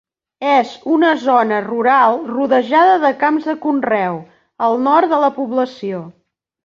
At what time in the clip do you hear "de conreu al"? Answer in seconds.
3.51-4.83